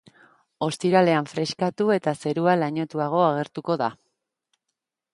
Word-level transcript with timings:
Ostiralean 0.67 1.29
freskatu 1.33 1.87
eta 1.97 2.15
zerua 2.23 2.57
lainotuago 2.65 3.23
agertuko 3.29 3.81
da. 3.87 3.95